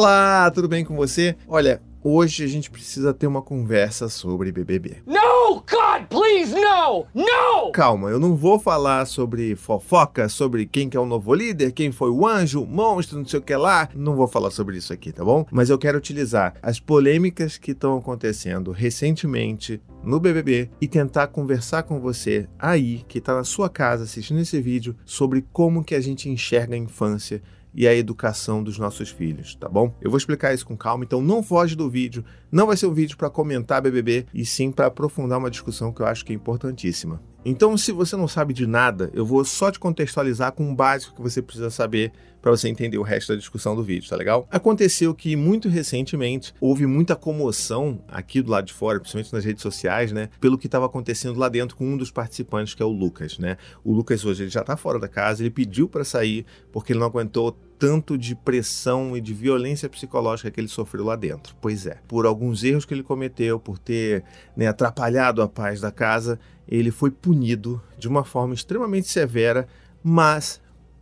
[0.00, 1.36] Olá, tudo bem com você?
[1.46, 5.02] Olha, hoje a gente precisa ter uma conversa sobre BBB.
[5.06, 7.06] No, God, please, no!
[7.14, 7.70] No!
[7.72, 11.92] Calma, eu não vou falar sobre fofoca, sobre quem que é o novo líder, quem
[11.92, 13.90] foi o anjo, o monstro, não sei o que lá.
[13.94, 15.44] Não vou falar sobre isso aqui, tá bom?
[15.52, 21.82] Mas eu quero utilizar as polêmicas que estão acontecendo recentemente no BBB e tentar conversar
[21.82, 26.00] com você aí que está na sua casa assistindo esse vídeo sobre como que a
[26.00, 27.42] gente enxerga a infância
[27.74, 29.94] e a educação dos nossos filhos, tá bom?
[30.00, 32.24] Eu vou explicar isso com calma, então não foge do vídeo.
[32.50, 36.02] Não vai ser um vídeo para comentar BBB e sim para aprofundar uma discussão que
[36.02, 37.20] eu acho que é importantíssima.
[37.44, 41.14] Então, se você não sabe de nada, eu vou só te contextualizar com o básico
[41.14, 42.12] que você precisa saber
[42.42, 44.46] para você entender o resto da discussão do vídeo, tá legal?
[44.50, 49.62] Aconteceu que muito recentemente houve muita comoção aqui do lado de fora, principalmente nas redes
[49.62, 52.90] sociais, né, pelo que estava acontecendo lá dentro com um dos participantes, que é o
[52.90, 53.56] Lucas, né?
[53.84, 57.00] O Lucas hoje ele já tá fora da casa, ele pediu para sair porque ele
[57.00, 61.56] não aguentou tanto de pressão e de violência psicológica que ele sofreu lá dentro.
[61.62, 64.22] Pois é, por alguns erros que ele cometeu, por ter
[64.54, 69.66] né, atrapalhado a paz da casa, ele foi punido de uma forma extremamente severa,
[70.04, 70.60] mas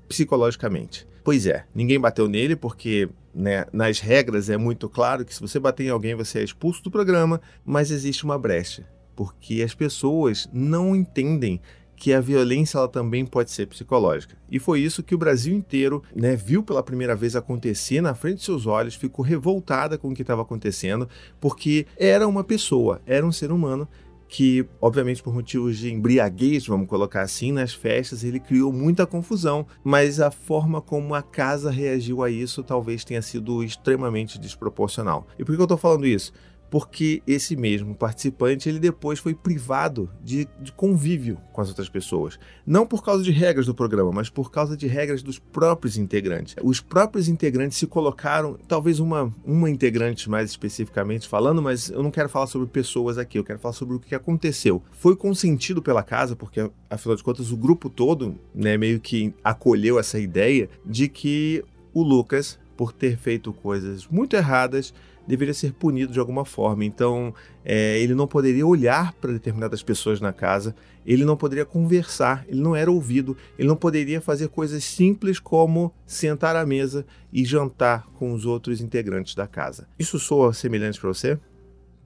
[0.08, 1.04] psicologicamente.
[1.24, 5.58] Pois é, ninguém bateu nele porque né, nas regras é muito claro que se você
[5.58, 10.48] bater em alguém você é expulso do programa, mas existe uma brecha, porque as pessoas
[10.52, 11.60] não entendem
[11.98, 14.36] que a violência ela também pode ser psicológica.
[14.48, 18.38] E foi isso que o Brasil inteiro né, viu pela primeira vez acontecer na frente
[18.38, 21.08] de seus olhos, ficou revoltada com o que estava acontecendo,
[21.40, 23.88] porque era uma pessoa, era um ser humano
[24.28, 29.66] que, obviamente, por motivos de embriaguez, vamos colocar assim, nas festas, ele criou muita confusão,
[29.82, 35.26] mas a forma como a casa reagiu a isso talvez tenha sido extremamente desproporcional.
[35.38, 36.32] E por que eu estou falando isso?
[36.70, 42.38] Porque esse mesmo participante ele depois foi privado de, de, convívio com as outras pessoas.
[42.66, 46.54] Não por causa de regras do programa, mas por causa de regras dos próprios integrantes.
[46.62, 52.10] Os próprios integrantes se colocaram, talvez uma, uma integrante mais especificamente falando, mas eu não
[52.10, 54.82] quero falar sobre pessoas aqui, eu quero falar sobre o que aconteceu.
[54.92, 59.98] Foi consentido pela casa, porque afinal de contas o grupo todo né, meio que acolheu
[59.98, 64.94] essa ideia de que o Lucas, por ter feito coisas muito erradas,
[65.26, 66.84] deveria ser punido de alguma forma.
[66.84, 67.34] Então,
[67.64, 72.60] é, ele não poderia olhar para determinadas pessoas na casa, ele não poderia conversar, ele
[72.60, 78.06] não era ouvido, ele não poderia fazer coisas simples como sentar à mesa e jantar
[78.14, 79.88] com os outros integrantes da casa.
[79.98, 81.36] Isso soa semelhante para você?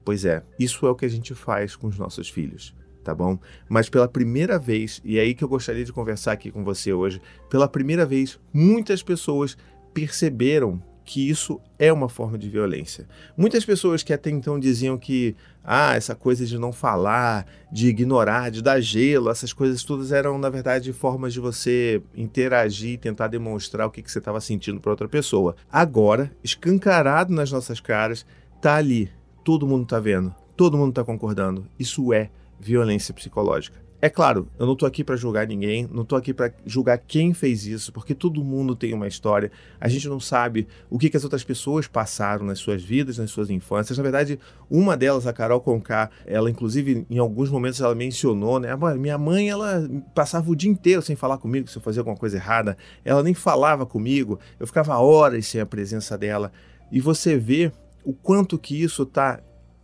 [0.03, 2.73] Pois é, isso é o que a gente faz com os nossos filhos
[3.03, 3.37] tá bom?
[3.67, 6.93] Mas pela primeira vez, e é aí que eu gostaria de conversar aqui com você
[6.93, 9.57] hoje, pela primeira vez, muitas pessoas
[9.93, 13.07] perceberam que isso é uma forma de violência.
[13.35, 18.49] Muitas pessoas que até então diziam que ah, essa coisa de não falar, de ignorar,
[18.49, 23.87] de dar gelo, essas coisas todas eram, na verdade, formas de você interagir, tentar demonstrar
[23.87, 25.55] o que, que você estava sentindo para outra pessoa.
[25.71, 28.25] Agora, escancarado nas nossas caras,
[28.61, 29.09] tá ali.
[29.43, 31.67] Todo mundo tá vendo, todo mundo tá concordando.
[31.77, 32.29] Isso é
[32.59, 33.82] violência psicológica.
[34.03, 37.33] É claro, eu não tô aqui para julgar ninguém, não tô aqui para julgar quem
[37.33, 39.49] fez isso, porque todo mundo tem uma história.
[39.79, 43.31] A gente não sabe o que, que as outras pessoas passaram nas suas vidas, nas
[43.31, 43.97] suas infâncias.
[43.97, 44.37] Na verdade,
[44.69, 48.75] uma delas, a Carol Conká, ela inclusive em alguns momentos ela mencionou, né?
[48.99, 52.35] Minha mãe, ela passava o dia inteiro sem falar comigo se eu fazia alguma coisa
[52.35, 52.77] errada.
[53.05, 54.37] Ela nem falava comigo.
[54.59, 56.51] Eu ficava horas sem a presença dela.
[56.91, 57.71] E você vê
[58.03, 59.39] o quanto que isso tá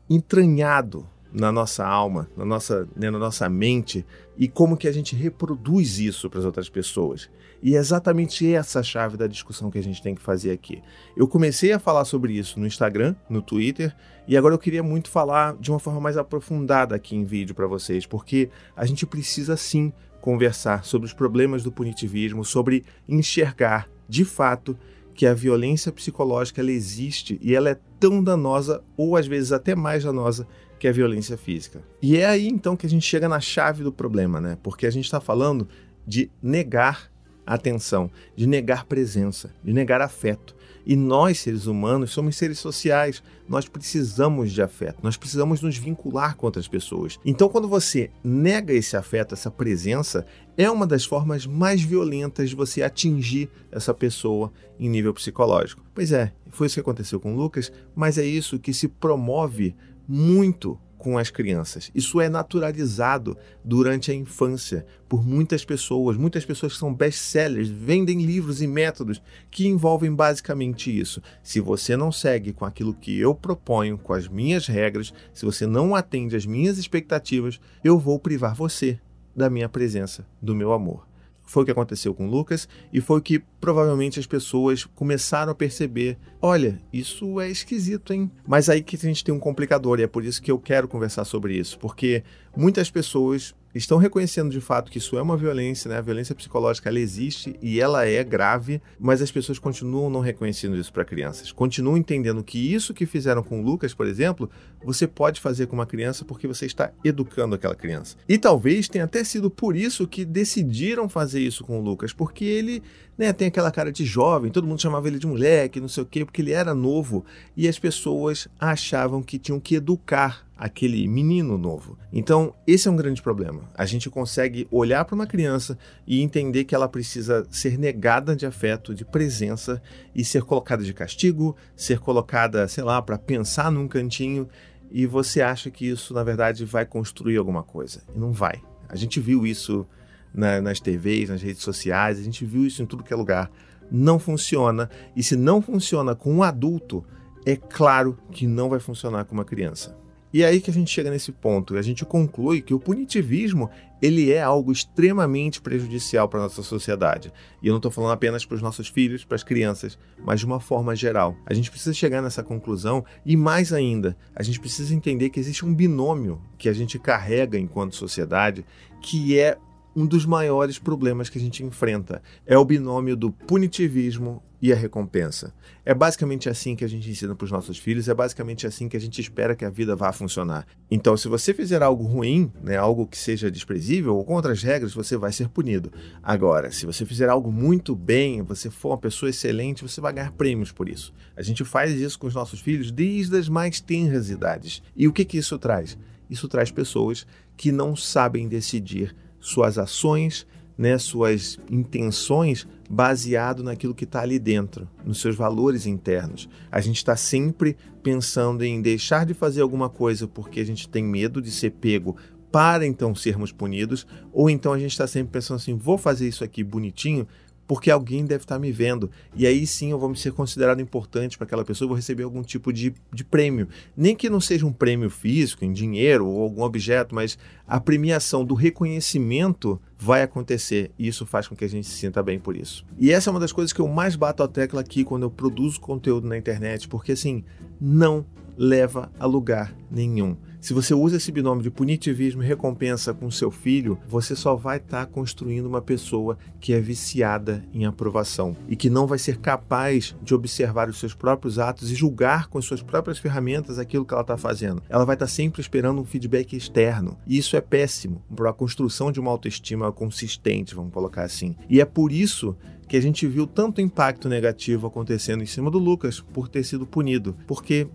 [0.10, 4.06] entranhado na nossa alma, na nossa, né, na nossa mente
[4.38, 7.30] e como que a gente reproduz isso para as outras pessoas.
[7.62, 10.82] E é exatamente essa a chave da discussão que a gente tem que fazer aqui.
[11.16, 13.96] Eu comecei a falar sobre isso no Instagram, no Twitter,
[14.28, 17.68] e agora eu queria muito falar de uma forma mais aprofundada aqui em vídeo para
[17.68, 19.92] vocês, porque a gente precisa sim
[20.22, 24.78] conversar sobre os problemas do punitivismo, sobre enxergar de fato
[25.14, 29.76] que a violência psicológica ela existe e ela é tão danosa ou às vezes até
[29.76, 30.48] mais danosa
[30.80, 31.84] que é violência física.
[32.02, 34.58] E é aí então que a gente chega na chave do problema, né?
[34.64, 35.68] Porque a gente está falando
[36.08, 37.12] de negar
[37.46, 40.56] atenção, de negar presença, de negar afeto.
[40.86, 43.22] E nós, seres humanos, somos seres sociais.
[43.48, 47.20] Nós precisamos de afeto, nós precisamos nos vincular com outras pessoas.
[47.26, 50.26] Então, quando você nega esse afeto, essa presença,
[50.58, 55.84] é uma das formas mais violentas de você atingir essa pessoa em nível psicológico.
[55.94, 59.76] Pois é, foi isso que aconteceu com Lucas, mas é isso que se promove
[60.10, 61.90] muito com as crianças.
[61.96, 66.18] Isso é naturalizado durante a infância por muitas pessoas.
[66.18, 71.22] Muitas pessoas que são best-sellers vendem livros e métodos que envolvem basicamente isso.
[71.42, 75.66] Se você não segue com aquilo que eu proponho, com as minhas regras, se você
[75.66, 79.00] não atende às minhas expectativas, eu vou privar você
[79.34, 81.09] da minha presença, do meu amor.
[81.50, 85.56] Foi o que aconteceu com Lucas e foi o que provavelmente as pessoas começaram a
[85.56, 86.16] perceber.
[86.40, 88.30] Olha, isso é esquisito, hein?
[88.48, 90.88] Mas aí que a gente tem um complicador e é por isso que eu quero
[90.88, 92.24] conversar sobre isso, porque
[92.56, 95.98] muitas pessoas estão reconhecendo de fato que isso é uma violência, né?
[95.98, 100.78] A violência psicológica ela existe e ela é grave, mas as pessoas continuam não reconhecendo
[100.78, 101.52] isso para crianças.
[101.52, 104.50] Continuam entendendo que isso que fizeram com o Lucas, por exemplo,
[104.84, 108.16] você pode fazer com uma criança porque você está educando aquela criança.
[108.28, 112.46] E talvez tenha até sido por isso que decidiram fazer isso com o Lucas, porque
[112.46, 112.84] ele
[113.18, 116.06] né, tem aquela cara de jovem, todo mundo chamava ele de moleque, não sei o
[116.06, 121.58] quê, porque ele era novo e as pessoas achavam que tinham que educar aquele menino
[121.58, 121.98] novo.
[122.12, 123.62] Então, esse é um grande problema.
[123.74, 128.46] A gente consegue olhar para uma criança e entender que ela precisa ser negada de
[128.46, 129.82] afeto, de presença
[130.14, 134.50] e ser colocada de castigo, ser colocada, sei lá, para pensar num cantinho
[134.92, 138.02] e você acha que isso, na verdade, vai construir alguma coisa.
[138.14, 138.62] E não vai.
[138.90, 139.88] A gente viu isso
[140.34, 143.50] na, nas TVs, nas redes sociais, a gente viu isso em tudo que é lugar.
[143.92, 144.90] Não funciona.
[145.16, 147.06] E se não funciona com um adulto,
[147.46, 149.96] é claro que não vai funcionar com uma criança.
[150.32, 153.70] E é aí que a gente chega nesse ponto, a gente conclui que o punitivismo
[154.02, 157.34] ele é algo extremamente prejudicial para a nossa sociedade.
[157.62, 160.46] E eu não estou falando apenas para os nossos filhos, para as crianças, mas de
[160.46, 161.36] uma forma geral.
[161.46, 165.66] A gente precisa chegar nessa conclusão e mais ainda, a gente precisa entender que existe
[165.66, 168.66] um binômio que a gente carrega enquanto sociedade,
[169.02, 169.58] que é
[169.96, 172.22] um dos maiores problemas que a gente enfrenta.
[172.46, 175.54] É o binômio do punitivismo e a recompensa.
[175.86, 178.98] É basicamente assim que a gente ensina para os nossos filhos, é basicamente assim que
[178.98, 180.68] a gente espera que a vida vá funcionar.
[180.92, 184.94] Então, se você fizer algo ruim, né, algo que seja desprezível ou contra as regras,
[184.94, 185.92] você vai ser punido.
[186.22, 190.32] Agora, se você fizer algo muito bem, você for uma pessoa excelente, você vai ganhar
[190.32, 191.14] prêmios por isso.
[191.36, 194.84] A gente faz isso com os nossos filhos desde as mais tenras idades.
[194.96, 195.98] E o que, que isso traz?
[196.30, 197.26] Isso traz pessoas
[197.56, 200.46] que não sabem decidir suas ações,
[200.78, 206.50] né, suas intenções baseado naquilo que está ali dentro, nos seus valores internos.
[206.72, 211.04] A gente está sempre pensando em deixar de fazer alguma coisa porque a gente tem
[211.04, 212.16] medo de ser pego
[212.52, 216.44] para então sermos punidos, ou então a gente está sempre pensando assim: vou fazer isso
[216.44, 217.28] aqui bonitinho
[217.70, 219.12] porque alguém deve estar me vendo.
[219.36, 222.42] E aí sim eu vou me ser considerado importante para aquela pessoa, vou receber algum
[222.42, 223.68] tipo de, de prêmio.
[223.96, 227.38] Nem que não seja um prêmio físico, em dinheiro ou algum objeto, mas
[227.68, 232.24] a premiação do reconhecimento vai acontecer e isso faz com que a gente se sinta
[232.24, 232.84] bem por isso.
[232.98, 235.30] E essa é uma das coisas que eu mais bato a tecla aqui quando eu
[235.30, 237.44] produzo conteúdo na internet, porque assim,
[237.80, 238.26] não
[238.60, 240.36] leva a lugar nenhum.
[240.60, 244.76] Se você usa esse binômio de punitivismo e recompensa com seu filho, você só vai
[244.76, 249.38] estar tá construindo uma pessoa que é viciada em aprovação e que não vai ser
[249.38, 254.04] capaz de observar os seus próprios atos e julgar com as suas próprias ferramentas aquilo
[254.06, 254.84] que ela está fazendo.
[254.90, 258.54] Ela vai estar tá sempre esperando um feedback externo e isso é péssimo para a
[258.54, 261.56] construção de uma autoestima consistente, vamos colocar assim.
[261.70, 262.58] E é por isso
[262.90, 266.88] que a gente viu tanto impacto negativo acontecendo em cima do Lucas por ter sido
[266.88, 267.88] punido, porque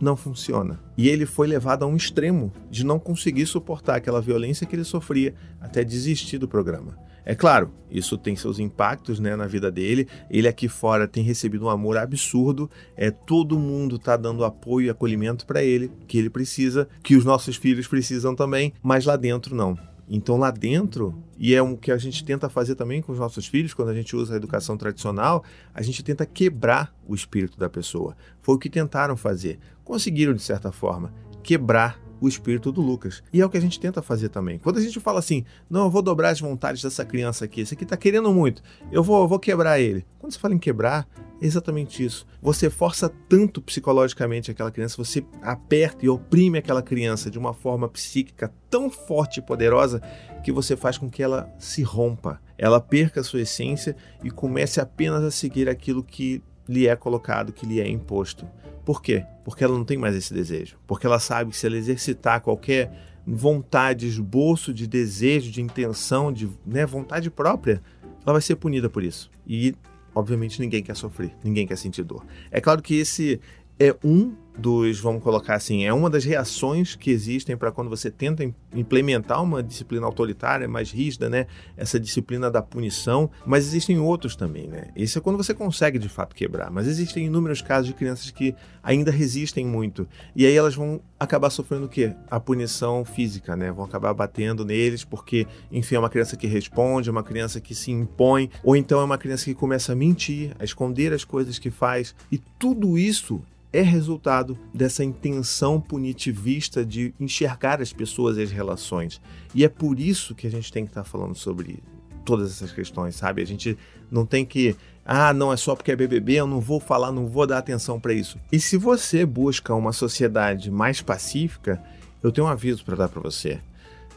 [0.00, 0.80] não funciona.
[0.96, 4.84] E ele foi levado a um extremo de não conseguir suportar aquela violência que ele
[4.84, 7.06] sofria até desistir do programa.
[7.28, 10.06] É claro, isso tem seus impactos né, na vida dele.
[10.30, 12.70] Ele aqui fora tem recebido um amor absurdo.
[12.96, 17.24] É todo mundo está dando apoio e acolhimento para ele, que ele precisa, que os
[17.24, 19.76] nossos filhos precisam também, mas lá dentro não.
[20.08, 23.46] Então lá dentro, e é o que a gente tenta fazer também com os nossos
[23.46, 25.42] filhos, quando a gente usa a educação tradicional,
[25.74, 28.16] a gente tenta quebrar o espírito da pessoa.
[28.40, 29.58] Foi o que tentaram fazer.
[29.84, 33.22] Conseguiram, de certa forma, quebrar o espírito do Lucas.
[33.32, 34.58] E é o que a gente tenta fazer também.
[34.58, 37.74] Quando a gente fala assim, não, eu vou dobrar as vontades dessa criança aqui, esse
[37.74, 40.04] aqui tá querendo muito, eu vou, eu vou quebrar ele.
[40.18, 41.06] Quando você fala em quebrar,
[41.40, 42.26] é exatamente isso.
[42.42, 47.88] Você força tanto psicologicamente aquela criança, você aperta e oprime aquela criança de uma forma
[47.88, 50.00] psíquica tão forte e poderosa
[50.42, 54.80] que você faz com que ela se rompa, ela perca a sua essência e comece
[54.80, 58.46] apenas a seguir aquilo que lhe é colocado, que lhe é imposto.
[58.84, 59.24] Por quê?
[59.44, 60.78] Porque ela não tem mais esse desejo.
[60.86, 62.90] Porque ela sabe que se ela exercitar qualquer
[63.26, 67.82] vontade, esboço de desejo, de intenção, de né, vontade própria,
[68.24, 69.30] ela vai ser punida por isso.
[69.46, 69.74] E,
[70.14, 72.24] obviamente, ninguém quer sofrer, ninguém quer sentir dor.
[72.50, 73.40] É claro que esse
[73.78, 78.10] é um dos, vamos colocar assim, é uma das reações que existem para quando você
[78.10, 81.46] tenta implementar uma disciplina autoritária mais rígida, né?
[81.76, 84.88] Essa disciplina da punição, mas existem outros também, né?
[84.96, 88.54] Esse é quando você consegue de fato quebrar, mas existem inúmeros casos de crianças que
[88.82, 92.14] ainda resistem muito e aí elas vão acabar sofrendo o quê?
[92.30, 93.70] A punição física, né?
[93.72, 97.74] Vão acabar batendo neles porque, enfim, é uma criança que responde, é uma criança que
[97.74, 101.58] se impõe, ou então é uma criança que começa a mentir, a esconder as coisas
[101.58, 103.42] que faz e tudo isso
[103.72, 109.20] é resultado dessa intenção punitivista de enxergar as pessoas e as relações.
[109.54, 111.82] E é por isso que a gente tem que estar falando sobre
[112.24, 113.42] todas essas questões, sabe?
[113.42, 113.78] A gente
[114.10, 117.26] não tem que, ah, não é só porque é BBB, eu não vou falar, não
[117.26, 118.38] vou dar atenção para isso.
[118.50, 121.82] E se você busca uma sociedade mais pacífica,
[122.22, 123.60] eu tenho um aviso para dar para você.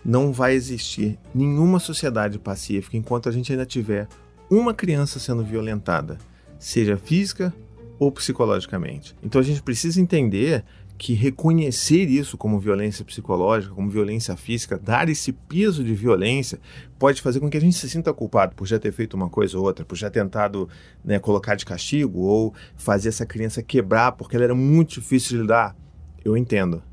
[0.03, 4.07] Não vai existir nenhuma sociedade pacífica enquanto a gente ainda tiver
[4.49, 6.17] uma criança sendo violentada,
[6.57, 7.53] seja física
[7.99, 9.15] ou psicologicamente.
[9.21, 10.63] Então a gente precisa entender
[10.99, 16.59] que reconhecer isso como violência psicológica, como violência física, dar esse peso de violência,
[16.99, 19.57] pode fazer com que a gente se sinta culpado por já ter feito uma coisa
[19.57, 20.67] ou outra, por já tentado
[21.03, 25.41] né, colocar de castigo ou fazer essa criança quebrar porque ela era muito difícil de
[25.43, 25.73] lidar.
[26.23, 26.83] Eu entendo.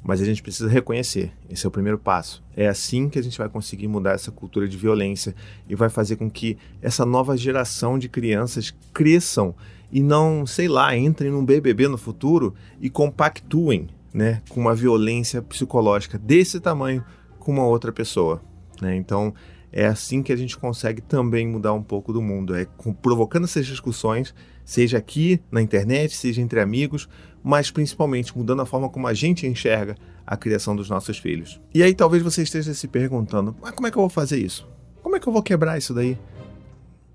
[0.00, 1.32] Mas a gente precisa reconhecer.
[1.50, 2.44] Esse é o primeiro passo.
[2.56, 5.34] É assim que a gente vai conseguir mudar essa cultura de violência
[5.68, 9.52] e vai fazer com que essa nova geração de crianças cresçam
[9.90, 15.42] e não, sei lá, entrem num BBB no futuro e compactuem né, com uma violência
[15.42, 17.04] psicológica desse tamanho
[17.38, 18.42] com uma outra pessoa.
[18.80, 18.96] Né?
[18.96, 19.34] Então,
[19.72, 22.66] é assim que a gente consegue também mudar um pouco do mundo, é
[23.02, 27.08] provocando essas discussões, seja aqui na internet, seja entre amigos,
[27.42, 29.94] mas principalmente mudando a forma como a gente enxerga
[30.26, 31.60] a criação dos nossos filhos.
[31.72, 34.66] E aí talvez você esteja se perguntando: mas como é que eu vou fazer isso?
[35.02, 36.18] Como é que eu vou quebrar isso daí?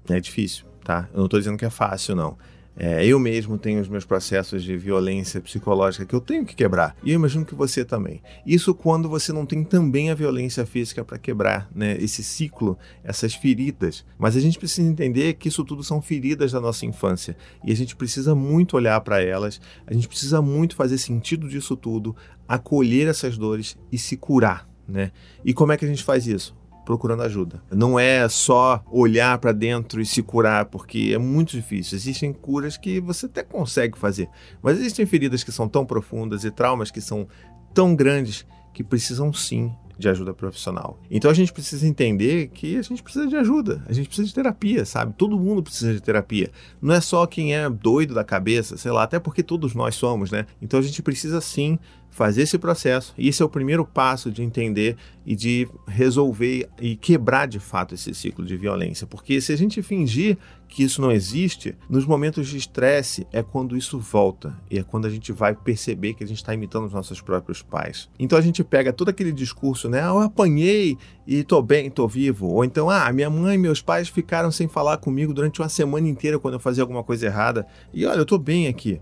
[0.08, 1.10] É difícil, tá?
[1.12, 2.38] Eu não estou dizendo que é fácil, não.
[2.76, 6.96] É, eu mesmo tenho os meus processos de violência psicológica que eu tenho que quebrar.
[7.04, 8.22] E eu imagino que você também.
[8.46, 11.98] Isso quando você não tem também a violência física para quebrar, né?
[12.00, 14.06] Esse ciclo, essas feridas.
[14.18, 17.36] Mas a gente precisa entender que isso tudo são feridas da nossa infância.
[17.64, 21.76] E a gente precisa muito olhar para elas, a gente precisa muito fazer sentido disso
[21.76, 22.16] tudo,
[22.48, 24.68] acolher essas dores e se curar.
[24.88, 25.12] Né?
[25.44, 26.56] E como é que a gente faz isso?
[26.92, 27.64] Procurando ajuda.
[27.72, 31.96] Não é só olhar para dentro e se curar, porque é muito difícil.
[31.96, 34.28] Existem curas que você até consegue fazer,
[34.62, 37.30] mas existem feridas que são tão profundas e traumas que são
[37.74, 41.00] tão grandes que precisam sim de ajuda profissional.
[41.10, 44.34] Então a gente precisa entender que a gente precisa de ajuda, a gente precisa de
[44.34, 45.14] terapia, sabe?
[45.18, 46.52] Todo mundo precisa de terapia.
[46.82, 50.30] Não é só quem é doido da cabeça, sei lá, até porque todos nós somos,
[50.30, 50.46] né?
[50.62, 51.80] Então a gente precisa sim
[52.12, 53.14] fazer esse processo.
[53.18, 57.96] E esse é o primeiro passo de entender e de resolver e quebrar de fato
[57.96, 59.08] esse ciclo de violência.
[59.08, 60.38] Porque se a gente fingir
[60.68, 65.06] que isso não existe, nos momentos de estresse é quando isso volta e é quando
[65.06, 68.10] a gente vai perceber que a gente está imitando os nossos próprios pais.
[68.20, 70.02] Então a gente pega todo aquele discurso, né?
[70.02, 72.48] Ah, eu apanhei e tô bem, tô vivo.
[72.48, 76.08] Ou então, ah, minha mãe e meus pais ficaram sem falar comigo durante uma semana
[76.08, 77.66] inteira quando eu fazia alguma coisa errada.
[77.94, 79.02] E olha, eu tô bem aqui.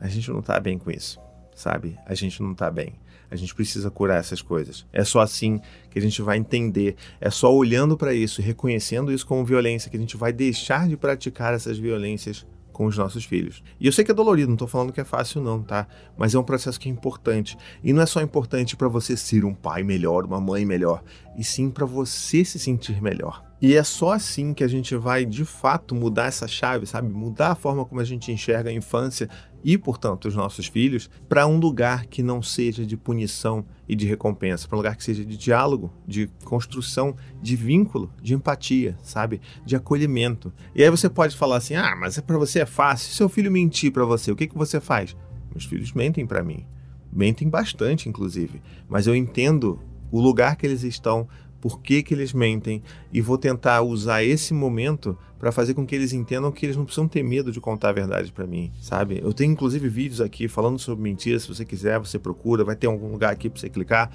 [0.00, 1.27] A gente não tá bem com isso
[1.58, 1.98] sabe?
[2.06, 2.94] A gente não tá bem.
[3.30, 4.86] A gente precisa curar essas coisas.
[4.92, 5.60] É só assim
[5.90, 6.96] que a gente vai entender.
[7.20, 10.96] É só olhando para isso, reconhecendo isso como violência, que a gente vai deixar de
[10.96, 13.60] praticar essas violências com os nossos filhos.
[13.80, 15.88] E eu sei que é dolorido, não estou falando que é fácil não, tá?
[16.16, 17.58] Mas é um processo que é importante.
[17.82, 21.02] E não é só importante para você ser um pai melhor, uma mãe melhor,
[21.36, 23.44] e sim para você se sentir melhor.
[23.60, 27.08] E é só assim que a gente vai de fato mudar essa chave, sabe?
[27.08, 29.28] Mudar a forma como a gente enxerga a infância
[29.62, 34.06] e, portanto, os nossos filhos para um lugar que não seja de punição e de
[34.06, 39.40] recompensa, para um lugar que seja de diálogo, de construção, de vínculo, de empatia, sabe?
[39.64, 40.52] De acolhimento.
[40.74, 43.08] E aí você pode falar assim: "Ah, mas é para você é fácil.
[43.08, 45.16] Se seu filho mentir para você, o que que você faz?"
[45.50, 46.66] Meus filhos mentem para mim.
[47.12, 51.28] Mentem bastante, inclusive, mas eu entendo o lugar que eles estão,
[51.60, 55.94] por que, que eles mentem e vou tentar usar esse momento para fazer com que
[55.94, 59.20] eles entendam que eles não precisam ter medo de contar a verdade para mim, sabe?
[59.22, 62.86] Eu tenho inclusive vídeos aqui falando sobre mentiras, se você quiser, você procura, vai ter
[62.86, 64.10] algum lugar aqui para você clicar.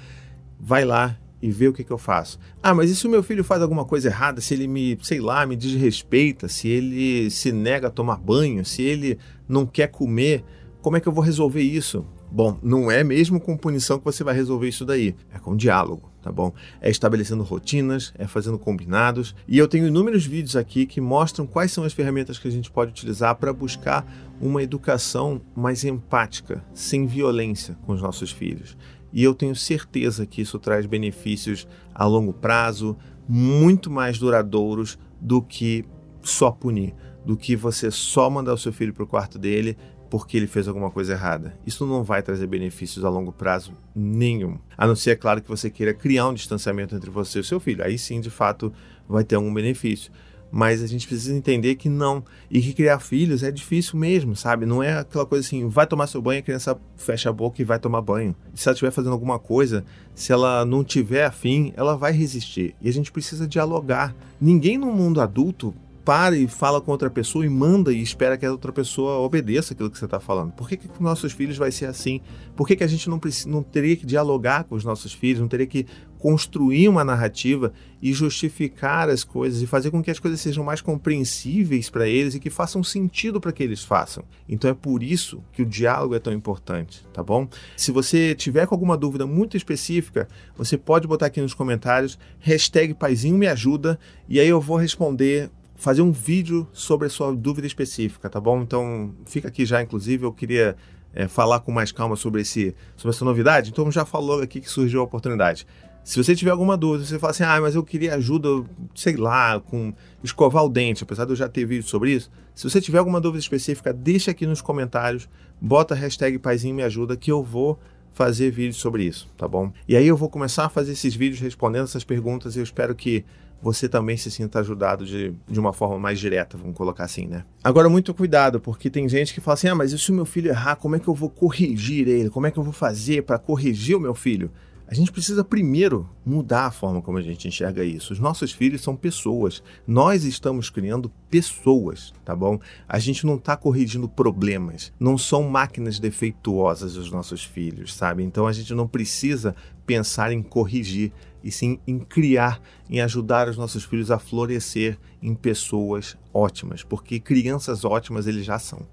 [0.60, 2.38] Vai lá e vê o que, que eu faço.
[2.62, 5.20] Ah, mas e se o meu filho faz alguma coisa errada, se ele me, sei
[5.20, 10.42] lá, me desrespeita, se ele se nega a tomar banho, se ele não quer comer,
[10.80, 12.06] como é que eu vou resolver isso?
[12.32, 16.10] Bom, não é mesmo com punição que você vai resolver isso daí, é com diálogo,
[16.24, 16.54] tá bom?
[16.80, 21.70] É estabelecendo rotinas, é fazendo combinados, e eu tenho inúmeros vídeos aqui que mostram quais
[21.70, 27.06] são as ferramentas que a gente pode utilizar para buscar uma educação mais empática, sem
[27.06, 28.74] violência com os nossos filhos.
[29.12, 32.96] E eu tenho certeza que isso traz benefícios a longo prazo,
[33.28, 35.84] muito mais duradouros do que
[36.22, 39.76] só punir, do que você só mandar o seu filho para o quarto dele
[40.14, 41.58] porque ele fez alguma coisa errada.
[41.66, 44.56] Isso não vai trazer benefícios a longo prazo nenhum.
[44.78, 47.44] A não ser, é claro, que você queira criar um distanciamento entre você e o
[47.44, 47.82] seu filho.
[47.82, 48.72] Aí sim, de fato,
[49.08, 50.12] vai ter algum benefício.
[50.52, 52.24] Mas a gente precisa entender que não.
[52.48, 54.64] E que criar filhos é difícil mesmo, sabe?
[54.64, 57.64] Não é aquela coisa assim, vai tomar seu banho, a criança fecha a boca e
[57.64, 58.36] vai tomar banho.
[58.54, 62.76] Se ela estiver fazendo alguma coisa, se ela não tiver afim, ela vai resistir.
[62.80, 64.14] E a gente precisa dialogar.
[64.40, 68.44] Ninguém no mundo adulto para e fala com outra pessoa e manda e espera que
[68.44, 70.52] a outra pessoa obedeça aquilo que você está falando?
[70.52, 72.20] Por que, que com nossos filhos vai ser assim?
[72.54, 75.40] Por que, que a gente não, precisa, não teria que dialogar com os nossos filhos,
[75.40, 75.86] não teria que
[76.18, 77.70] construir uma narrativa
[78.00, 82.34] e justificar as coisas e fazer com que as coisas sejam mais compreensíveis para eles
[82.34, 84.24] e que façam sentido para que eles façam.
[84.48, 87.46] Então é por isso que o diálogo é tão importante, tá bom?
[87.76, 92.94] Se você tiver com alguma dúvida muito específica, você pode botar aqui nos comentários hashtag
[92.94, 97.66] paizinho me ajuda e aí eu vou responder fazer um vídeo sobre a sua dúvida
[97.66, 98.62] específica, tá bom?
[98.62, 100.76] Então fica aqui já, inclusive, eu queria
[101.12, 104.70] é, falar com mais calma sobre, esse, sobre essa novidade, então já falou aqui que
[104.70, 105.66] surgiu a oportunidade.
[106.02, 108.48] Se você tiver alguma dúvida, você fala assim, ah, mas eu queria ajuda,
[108.94, 112.30] sei lá, com escovar o dente, apesar de eu já ter vídeo sobre isso.
[112.54, 115.26] Se você tiver alguma dúvida específica, deixa aqui nos comentários,
[115.58, 117.78] bota a hashtag Paizinho Me Ajuda que eu vou
[118.12, 119.72] fazer vídeos sobre isso, tá bom?
[119.88, 122.94] E aí eu vou começar a fazer esses vídeos respondendo essas perguntas e eu espero
[122.94, 123.24] que
[123.64, 127.46] você também se sinta ajudado de, de uma forma mais direta, vamos colocar assim, né?
[127.64, 130.26] Agora, muito cuidado, porque tem gente que fala assim: ah, mas e se o meu
[130.26, 132.28] filho errar, como é que eu vou corrigir ele?
[132.28, 134.50] Como é que eu vou fazer para corrigir o meu filho?
[134.86, 138.12] A gente precisa primeiro mudar a forma como a gente enxerga isso.
[138.12, 139.62] Os nossos filhos são pessoas.
[139.86, 142.60] Nós estamos criando pessoas, tá bom?
[142.86, 144.92] A gente não está corrigindo problemas.
[145.00, 148.22] Não são máquinas defeituosas os nossos filhos, sabe?
[148.22, 149.56] Então a gente não precisa
[149.86, 151.12] pensar em corrigir
[151.42, 157.20] e sim em criar, em ajudar os nossos filhos a florescer em pessoas ótimas, porque
[157.20, 158.86] crianças ótimas eles já são.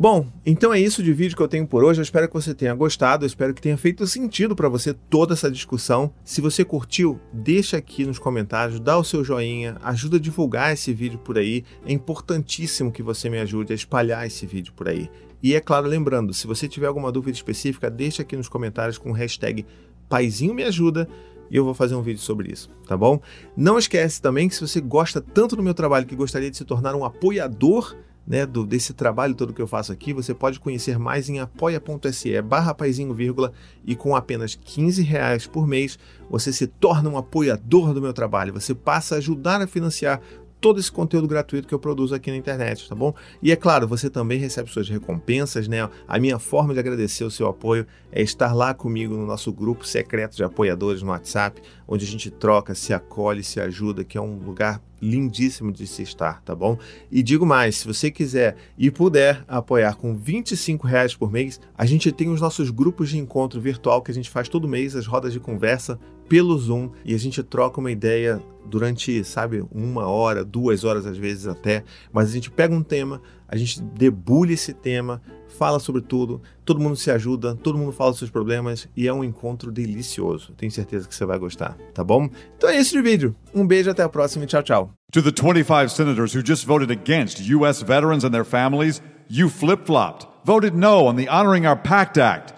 [0.00, 1.98] Bom, então é isso de vídeo que eu tenho por hoje.
[1.98, 5.34] Eu espero que você tenha gostado, eu espero que tenha feito sentido para você toda
[5.34, 6.14] essa discussão.
[6.24, 10.94] Se você curtiu, deixa aqui nos comentários, dá o seu joinha, ajuda a divulgar esse
[10.94, 11.64] vídeo por aí.
[11.84, 15.10] É importantíssimo que você me ajude a espalhar esse vídeo por aí.
[15.42, 19.10] E é claro, lembrando, se você tiver alguma dúvida específica, deixa aqui nos comentários com
[19.10, 19.66] hashtag
[20.08, 21.08] Paizinho Me Ajuda
[21.50, 23.20] e eu vou fazer um vídeo sobre isso, tá bom?
[23.56, 26.64] Não esquece também que se você gosta tanto do meu trabalho que gostaria de se
[26.64, 27.96] tornar um apoiador
[28.26, 32.42] né, do, desse trabalho todo que eu faço aqui, você pode conhecer mais em apoia.se
[32.42, 33.52] barra paizinho, vírgula,
[33.86, 35.98] e com apenas 15 reais por mês
[36.28, 38.52] você se torna um apoiador do meu trabalho.
[38.52, 40.20] Você passa a ajudar a financiar
[40.60, 43.14] todo esse conteúdo gratuito que eu produzo aqui na internet, tá bom?
[43.42, 45.88] E é claro, você também recebe suas recompensas, né?
[46.06, 49.86] A minha forma de agradecer o seu apoio é estar lá comigo no nosso grupo
[49.86, 54.20] secreto de apoiadores no WhatsApp, onde a gente troca, se acolhe, se ajuda, que é
[54.20, 56.76] um lugar lindíssimo de se estar, tá bom?
[57.10, 61.86] E digo mais, se você quiser e puder apoiar com 25 reais por mês, a
[61.86, 65.06] gente tem os nossos grupos de encontro virtual que a gente faz todo mês, as
[65.06, 70.44] rodas de conversa pelo Zoom e a gente troca uma ideia durante, sabe, uma hora,
[70.44, 74.74] duas horas às vezes até, mas a gente pega um tema, a gente debulha esse
[74.74, 79.08] tema, fala sobre tudo, todo mundo se ajuda, todo mundo fala dos seus problemas e
[79.08, 80.52] é um encontro delicioso.
[80.52, 82.28] Tenho certeza que você vai gostar, tá bom?
[82.56, 83.34] Então é isso de vídeo.
[83.54, 84.90] Um beijo, até a próxima e tchau, tchau.
[85.12, 87.82] To the 25 senators who just voted against U.S.
[87.82, 92.57] veterans and their families, you flip-flopped, voted no on the Honoring Our Pact Act.